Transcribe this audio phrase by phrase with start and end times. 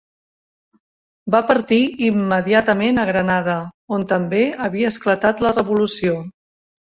[1.33, 3.57] Va partir immediatament a Granada,
[3.97, 6.17] on també havia esclatat la revolució.